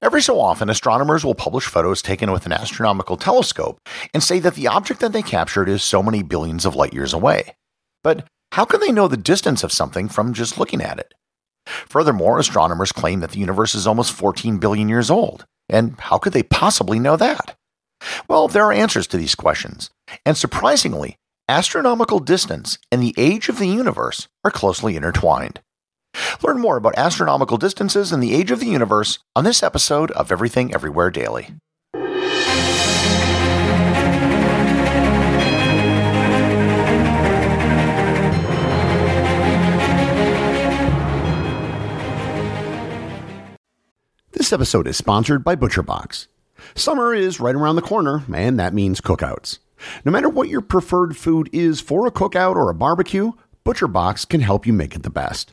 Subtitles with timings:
[0.00, 3.80] Every so often, astronomers will publish photos taken with an astronomical telescope
[4.14, 7.12] and say that the object that they captured is so many billions of light years
[7.12, 7.56] away.
[8.04, 11.14] But how can they know the distance of something from just looking at it?
[11.66, 15.46] Furthermore, astronomers claim that the universe is almost 14 billion years old.
[15.68, 17.56] And how could they possibly know that?
[18.28, 19.90] Well, there are answers to these questions.
[20.24, 21.18] And surprisingly,
[21.48, 25.60] astronomical distance and the age of the universe are closely intertwined.
[26.42, 30.30] Learn more about astronomical distances and the age of the universe on this episode of
[30.30, 31.54] Everything Everywhere Daily.
[44.30, 46.28] This episode is sponsored by ButcherBox.
[46.74, 49.58] Summer is right around the corner, and that means cookouts.
[50.04, 53.32] No matter what your preferred food is for a cookout or a barbecue,
[53.66, 55.52] ButcherBox can help you make it the best.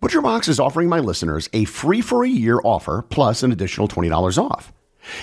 [0.00, 4.38] ButcherBox is offering my listeners a free for a year offer plus an additional $20
[4.38, 4.72] off.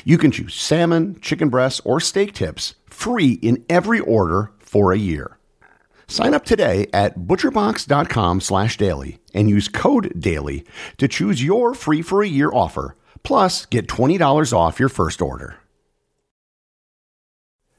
[0.04, 4.98] You can choose salmon, chicken breasts, or steak tips free in every order for a
[4.98, 5.38] year.
[6.08, 10.66] Sign up today at butcherbox.com slash daily and use code DAILY
[10.98, 15.56] to choose your free for a year offer, plus get $20 off your first order.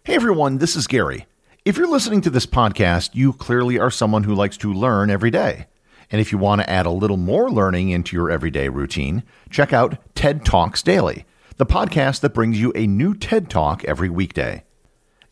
[0.05, 1.27] Hey everyone, this is Gary.
[1.65, 5.31] If you're listening to this podcast, you clearly are someone who likes to learn every
[5.31, 5.67] day.
[6.11, 9.73] And if you want to add a little more learning into your everyday routine, check
[9.73, 11.27] out TED Talks Daily,
[11.57, 14.65] the podcast that brings you a new TED Talk every weekday.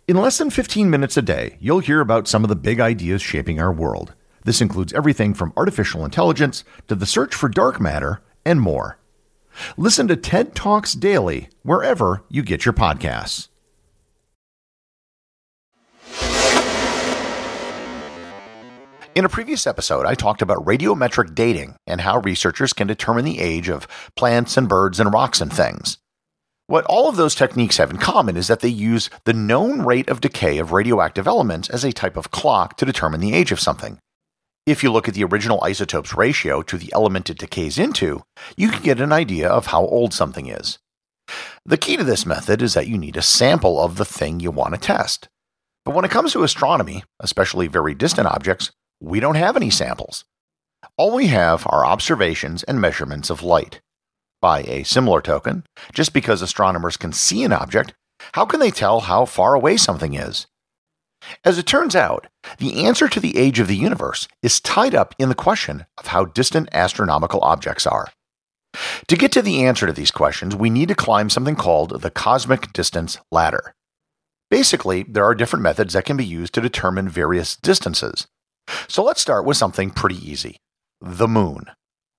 [0.07, 3.23] In less than 15 minutes a day, you'll hear about some of the big ideas
[3.23, 4.15] shaping our world.
[4.45, 8.99] This includes everything from artificial intelligence to the search for dark matter and more.
[9.77, 13.49] Listen to TED Talks Daily wherever you get your podcasts.
[19.15, 23.39] In a previous episode, I talked about radiometric dating and how researchers can determine the
[23.39, 23.87] age of
[24.17, 25.99] plants and birds and rocks and things.
[26.67, 30.09] What all of those techniques have in common is that they use the known rate
[30.09, 33.61] of decay of radioactive elements as a type of clock to determine the age of
[33.61, 34.01] something.
[34.67, 38.25] If you look at the original isotopes ratio to the element it decays into,
[38.57, 40.81] you can get an idea of how old something is.
[41.65, 44.51] The key to this method is that you need a sample of the thing you
[44.51, 45.29] want to test.
[45.85, 48.73] But when it comes to astronomy, especially very distant objects,
[49.05, 50.25] we don't have any samples.
[50.97, 53.81] All we have are observations and measurements of light.
[54.41, 57.95] By a similar token, just because astronomers can see an object,
[58.33, 60.47] how can they tell how far away something is?
[61.45, 62.27] As it turns out,
[62.59, 66.09] the answer to the age of the universe is tied up in the question of
[66.09, 68.09] how distant astronomical objects are.
[69.09, 72.11] To get to the answer to these questions, we need to climb something called the
[72.11, 73.75] cosmic distance ladder.
[74.51, 78.27] Basically, there are different methods that can be used to determine various distances,
[78.89, 80.57] so let's start with something pretty easy
[81.01, 81.67] the moon.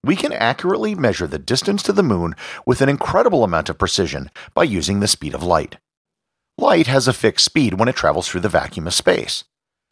[0.03, 2.35] We can accurately measure the distance to the moon
[2.67, 5.78] with an incredible amount of precision by using the speed of light.
[6.59, 9.44] Light has a fixed speed when it travels through the vacuum of space.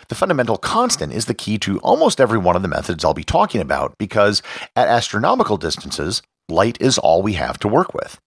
[0.10, 3.24] The fundamental constant is the key to almost every one of the methods I'll be
[3.24, 4.44] talking about because
[4.76, 8.20] at astronomical distances, light is all we have to work with.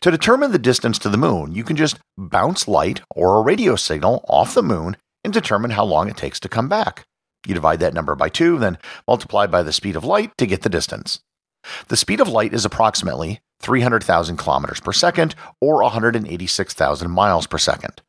[0.00, 3.76] To determine the distance to the moon, you can just bounce light or a radio
[3.76, 7.04] signal off the moon and determine how long it takes to come back.
[7.46, 10.62] You divide that number by 2, then multiply by the speed of light to get
[10.62, 11.20] the distance.
[11.88, 18.02] The speed of light is approximately 300,000 kilometers per second or 186,000 miles per second.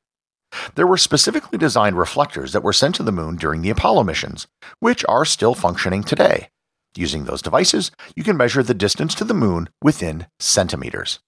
[0.75, 4.47] There were specifically designed reflectors that were sent to the moon during the Apollo missions,
[4.79, 6.49] which are still functioning today.
[6.95, 11.19] Using those devices, you can measure the distance to the moon within centimeters.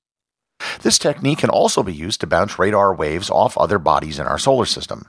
[0.83, 4.37] This technique can also be used to bounce radar waves off other bodies in our
[4.37, 5.07] solar system.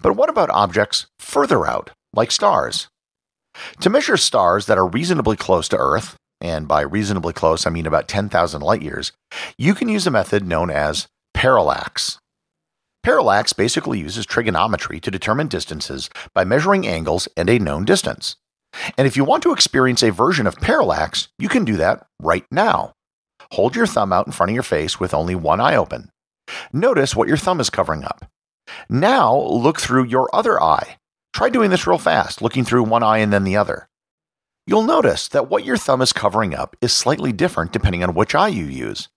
[0.00, 2.88] But what about objects further out, like stars?
[3.80, 7.86] To measure stars that are reasonably close to Earth, and by reasonably close I mean
[7.86, 9.12] about 10,000 light years,
[9.58, 12.18] you can use a method known as parallax.
[13.02, 18.36] Parallax basically uses trigonometry to determine distances by measuring angles and a known distance.
[18.96, 22.44] And if you want to experience a version of parallax, you can do that right
[22.50, 22.92] now.
[23.52, 26.10] Hold your thumb out in front of your face with only one eye open.
[26.72, 28.24] Notice what your thumb is covering up.
[28.88, 30.98] Now look through your other eye.
[31.32, 33.88] Try doing this real fast, looking through one eye and then the other.
[34.66, 38.34] you'll notice that what your thumb is covering up is slightly different depending on which
[38.34, 39.08] eye you use.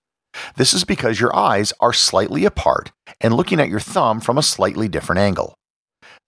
[0.57, 2.91] This is because your eyes are slightly apart
[3.21, 5.55] and looking at your thumb from a slightly different angle.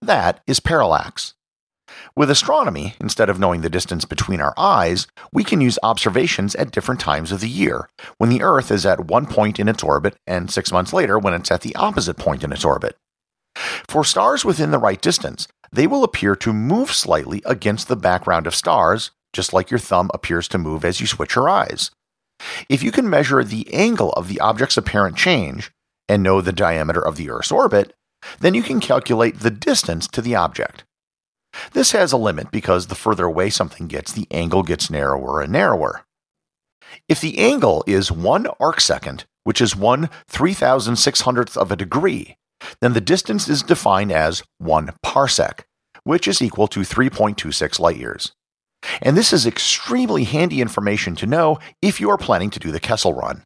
[0.01, 1.33] That is parallax.
[2.15, 6.71] With astronomy, instead of knowing the distance between our eyes, we can use observations at
[6.71, 10.15] different times of the year, when the Earth is at one point in its orbit
[10.27, 12.97] and six months later when it's at the opposite point in its orbit.
[13.89, 18.45] For stars within the right distance, they will appear to move slightly against the background
[18.45, 21.91] of stars, just like your thumb appears to move as you switch your eyes.
[22.69, 25.71] If you can measure the angle of the object's apparent change
[26.09, 27.93] and know the diameter of the Earth's orbit,
[28.39, 30.83] then you can calculate the distance to the object.
[31.73, 35.51] This has a limit because the further away something gets, the angle gets narrower and
[35.51, 36.05] narrower.
[37.07, 42.37] If the angle is 1 arcsecond, which is 1 3600th of a degree,
[42.81, 45.61] then the distance is defined as 1 parsec,
[46.03, 48.31] which is equal to 3.26 light years.
[49.01, 52.79] And this is extremely handy information to know if you are planning to do the
[52.79, 53.43] Kessel run.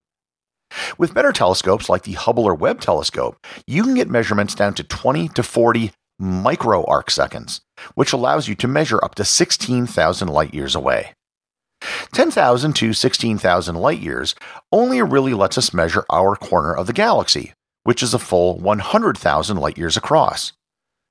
[0.98, 3.38] With better telescopes like the Hubble or Webb telescope,
[3.68, 7.62] you can get measurements down to 20 to 40 micro arcseconds,
[7.96, 11.14] which allows you to measure up to 16,000 light years away.
[12.14, 14.36] 10,000 to 16,000 light years
[14.72, 17.54] only really lets us measure our corner of the galaxy,
[17.84, 20.54] which is a full 100,000 light years across.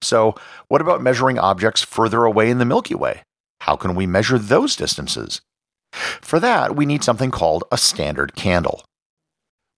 [0.03, 0.35] So,
[0.69, 3.23] what about measuring objects further away in the Milky Way?
[3.61, 5.41] How can we measure those distances?
[5.93, 8.85] For that, we need something called a standard candle.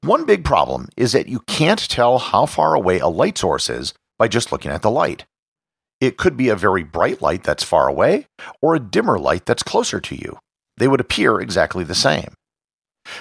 [0.02, 3.94] One big problem is that you can't tell how far away a light source is
[4.18, 5.24] by just looking at the light.
[6.00, 8.26] It could be a very bright light that's far away,
[8.60, 10.38] or a dimmer light that's closer to you.
[10.76, 12.34] They would appear exactly the same.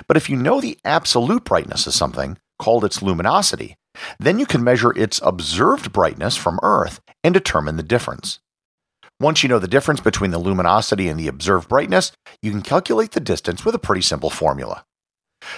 [0.07, 3.75] But if you know the absolute brightness of something, called its luminosity,
[4.19, 8.39] then you can measure its observed brightness from Earth and determine the difference.
[9.19, 12.11] Once you know the difference between the luminosity and the observed brightness,
[12.41, 14.85] you can calculate the distance with a pretty simple formula.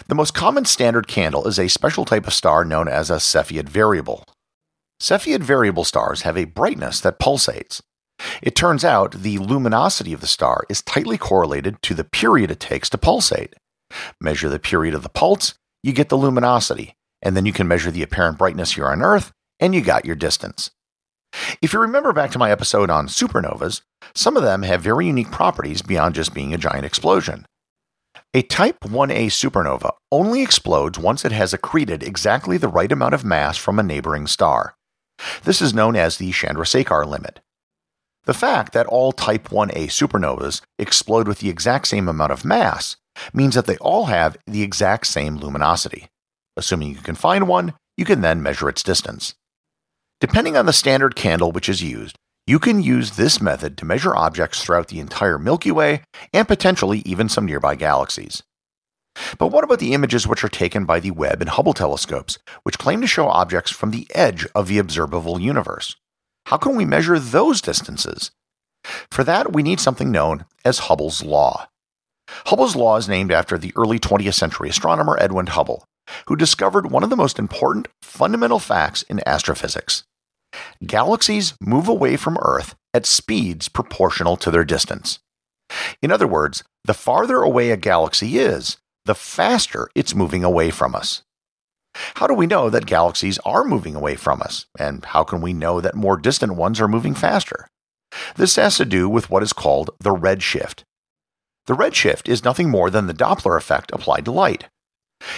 [0.08, 3.68] The most common standard candle is a special type of star known as a Cepheid
[3.68, 4.24] variable.
[5.02, 7.82] Cepheid variable stars have a brightness that pulsates.
[8.42, 12.62] It turns out the luminosity of the star is tightly correlated to the period it
[12.62, 13.54] takes to pulsate.
[14.22, 15.54] Measure the period of the pulse,
[15.84, 19.32] you get the luminosity, and then you can measure the apparent brightness here on Earth,
[19.60, 20.72] and you got your distance.
[21.62, 23.82] If you remember back to my episode on supernovas,
[24.16, 27.46] some of them have very unique properties beyond just being a giant explosion.
[28.34, 33.26] A Type 1a supernova only explodes once it has accreted exactly the right amount of
[33.26, 34.76] mass from a neighboring star.
[35.44, 37.42] This is known as the Chandrasekhar limit.
[38.26, 42.96] The fact that all Type 1a supernovas explode with the exact same amount of mass
[43.34, 46.08] means that they all have the exact same luminosity.
[46.58, 49.36] Assuming you can find one, you can then measure its distance.
[50.20, 52.16] Depending on the standard candle which is used,
[52.46, 56.02] you can use this method to measure objects throughout the entire Milky Way
[56.34, 58.44] and potentially even some nearby galaxies.
[59.38, 62.80] But what about the images which are taken by the Webb and Hubble telescopes, which
[62.80, 65.96] claim to show objects from the edge of the observable universe?
[66.48, 68.32] How can we measure those distances?
[69.10, 71.68] For that, we need something known as Hubble's Law.
[72.46, 75.86] Hubble's law is named after the early 20th century astronomer Edwin Hubble,
[76.28, 80.04] who discovered one of the most important fundamental facts in astrophysics.
[80.86, 85.20] Galaxies move away from Earth at speeds proportional to their distance.
[86.02, 90.96] In other words, the farther away a galaxy is, the faster it's moving away from
[90.96, 91.24] us.
[92.16, 94.66] How do we know that galaxies are moving away from us?
[94.80, 97.68] And how can we know that more distant ones are moving faster?
[98.36, 100.84] This has to do with what is called the redshift,
[101.66, 104.66] the redshift is nothing more than the Doppler effect applied to light.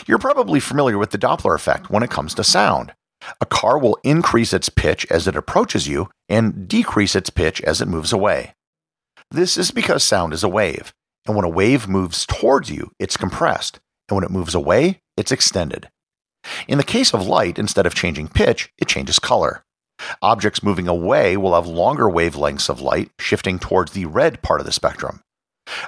[0.08, 2.94] You're probably familiar with the Doppler effect when it comes to sound.
[3.40, 7.82] A car will increase its pitch as it approaches you and decrease its pitch as
[7.82, 8.54] it moves away.
[9.32, 10.94] This is because sound is a wave,
[11.26, 13.80] and when a wave moves towards you, it's compressed,
[14.10, 15.90] and when it moves away, it's extended.
[16.68, 19.64] In the case of light, instead of changing pitch, it changes color.
[20.22, 24.66] Objects moving away will have longer wavelengths of light, shifting towards the red part of
[24.66, 25.22] the spectrum.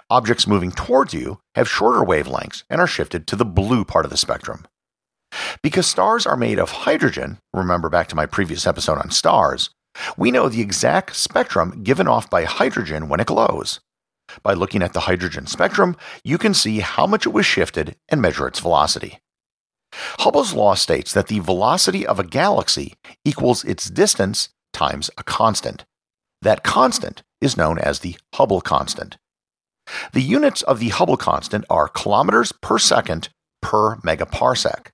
[0.09, 4.11] Objects moving towards you have shorter wavelengths and are shifted to the blue part of
[4.11, 4.65] the spectrum.
[5.61, 9.69] Because stars are made of hydrogen, remember back to my previous episode on stars,
[10.15, 13.79] we know the exact spectrum given off by hydrogen when it glows.
[14.43, 18.21] By looking at the hydrogen spectrum, you can see how much it was shifted and
[18.21, 19.19] measure its velocity.
[20.19, 25.85] Hubble's law states that the velocity of a galaxy equals its distance times a constant.
[26.41, 29.17] That constant is known as the Hubble constant.
[30.13, 33.29] The units of the Hubble constant are kilometers per second
[33.61, 34.87] per megaparsec.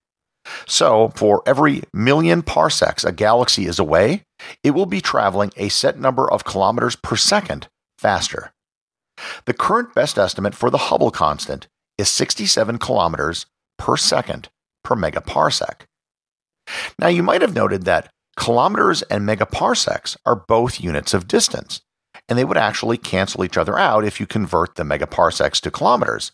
[0.67, 4.23] So, for every million parsecs a galaxy is away,
[4.63, 8.51] it will be traveling a set number of kilometers per second faster.
[9.45, 13.45] The current best estimate for the Hubble constant is 67 kilometers
[13.77, 14.49] per second
[14.83, 15.85] per megaparsec.
[16.99, 21.81] Now, you might have noted that kilometers and megaparsecs are both units of distance,
[22.29, 26.31] and they would actually cancel each other out if you convert the megaparsecs to kilometers,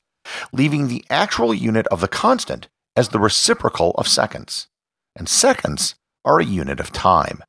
[0.51, 4.67] leaving the actual unit of the constant as the reciprocal of seconds.
[5.15, 7.43] And seconds are a unit of time.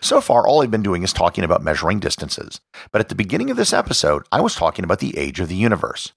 [0.00, 2.60] So far, all I've been doing is talking about measuring distances,
[2.92, 5.56] but at the beginning of this episode, I was talking about the age of the
[5.56, 6.12] universe.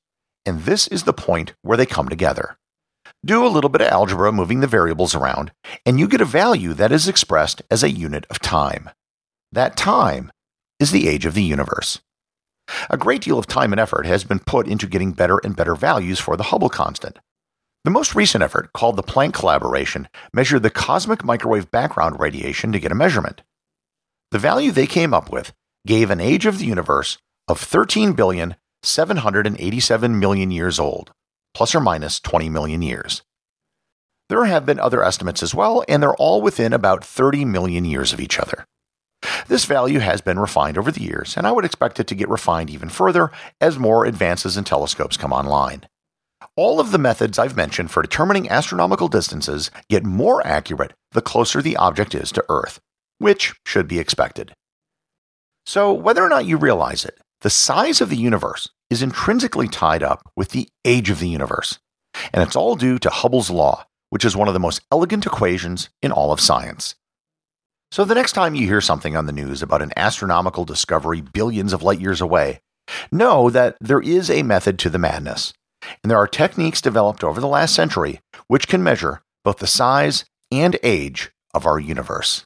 [0.46, 2.58] And this is the point where they come together.
[3.26, 5.52] Do a little bit of algebra moving the variables around,
[5.86, 8.92] and you get a value that is expressed as a unit of time.
[9.52, 10.32] That time
[10.80, 12.02] is the age of the universe.
[12.90, 15.76] A great deal of time and effort has been put into getting better and better
[15.76, 17.20] values for the Hubble constant.
[17.84, 22.80] The most recent effort, called the Planck collaboration, measured the cosmic microwave background radiation to
[22.80, 23.44] get a measurement.
[24.32, 25.54] The value they came up with
[25.86, 31.12] gave an age of the universe of 13 billion 787 million years old
[31.56, 33.24] plus or minus 20 million years.
[34.28, 38.12] There have been other estimates as well, and they're all within about 30 million years
[38.12, 38.66] of each other.
[39.48, 42.30] This value has been refined over the years, and I would expect it to get
[42.30, 45.88] refined even further as more advances in telescopes come online.
[46.56, 51.62] All of the methods I've mentioned for determining astronomical distances get more accurate the closer
[51.62, 52.80] the object is to Earth,
[53.20, 54.54] which should be expected.
[55.66, 60.04] So, whether or not you realize it, the size of the universe is intrinsically tied
[60.04, 61.80] up with the age of the universe.
[62.34, 65.90] And it's all due to Hubble's law, which is one of the most elegant equations
[66.02, 66.96] in all of science.
[67.92, 71.72] So the next time you hear something on the news about an astronomical discovery billions
[71.72, 72.60] of light years away,
[73.12, 75.54] know that there is a method to the madness.
[76.04, 80.26] And there are techniques developed over the last century which can measure both the size
[80.52, 82.46] and age of our universe.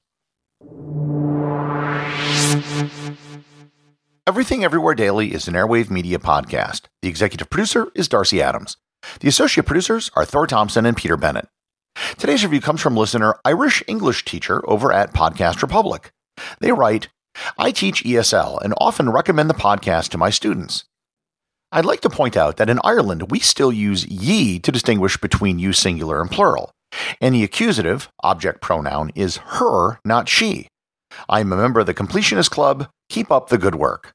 [4.27, 6.83] Everything Everywhere Daily is an Airwave Media podcast.
[7.01, 8.77] The executive producer is Darcy Adams.
[9.21, 11.47] The associate producers are Thor Thompson and Peter Bennett.
[12.17, 16.11] Today's review comes from listener Irish English teacher over at Podcast Republic.
[16.59, 17.09] They write,
[17.57, 20.85] I teach ESL and often recommend the podcast to my students.
[21.71, 25.59] I'd like to point out that in Ireland, we still use ye to distinguish between
[25.59, 26.71] you singular and plural,
[27.21, 30.67] and the accusative, object pronoun, is her, not she.
[31.27, 32.89] I'm a member of the Completionist Club.
[33.09, 34.13] Keep up the good work.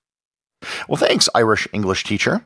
[0.88, 2.44] Well, thanks, Irish English teacher.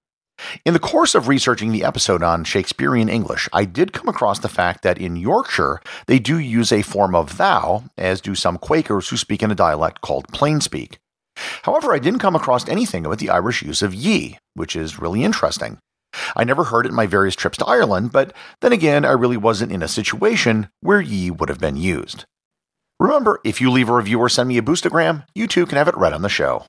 [0.64, 4.48] In the course of researching the episode on Shakespearean English, I did come across the
[4.48, 9.08] fact that in Yorkshire, they do use a form of thou, as do some Quakers
[9.08, 10.98] who speak in a dialect called plainspeak.
[11.62, 15.24] However, I didn't come across anything about the Irish use of ye, which is really
[15.24, 15.78] interesting.
[16.34, 19.36] I never heard it in my various trips to Ireland, but then again, I really
[19.36, 22.24] wasn't in a situation where ye would have been used.
[22.98, 25.88] Remember, if you leave a review or send me a boostagram, you too can have
[25.88, 26.64] it read on the show.